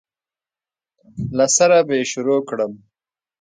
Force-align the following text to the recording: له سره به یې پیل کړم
له 1.37 1.45
سره 1.57 1.77
به 1.87 1.93
یې 1.99 2.05
پیل 2.11 2.39
کړم 2.49 2.73